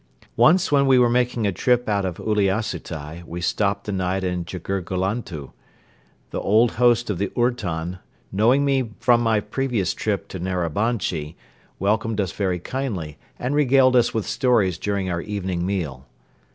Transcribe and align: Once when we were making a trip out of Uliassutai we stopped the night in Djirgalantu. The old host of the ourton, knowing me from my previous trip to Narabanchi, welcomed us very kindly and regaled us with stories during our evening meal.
Once 0.35 0.71
when 0.71 0.87
we 0.87 0.97
were 0.97 1.11
making 1.11 1.45
a 1.45 1.51
trip 1.51 1.87
out 1.87 2.05
of 2.05 2.17
Uliassutai 2.17 3.21
we 3.27 3.39
stopped 3.39 3.83
the 3.83 3.91
night 3.91 4.23
in 4.23 4.43
Djirgalantu. 4.45 5.51
The 6.31 6.39
old 6.39 6.71
host 6.71 7.11
of 7.11 7.19
the 7.19 7.31
ourton, 7.37 7.99
knowing 8.31 8.65
me 8.65 8.93
from 8.99 9.21
my 9.21 9.39
previous 9.39 9.93
trip 9.93 10.27
to 10.29 10.39
Narabanchi, 10.39 11.35
welcomed 11.77 12.19
us 12.19 12.31
very 12.31 12.57
kindly 12.57 13.19
and 13.37 13.53
regaled 13.53 13.95
us 13.95 14.11
with 14.11 14.25
stories 14.25 14.79
during 14.79 15.07
our 15.07 15.21
evening 15.21 15.67
meal. 15.67 16.07